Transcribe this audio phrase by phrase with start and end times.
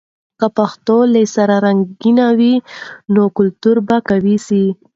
[0.39, 2.53] که پښتو له سره رنګین وي،
[3.13, 4.63] نو کلتور به قوي سي.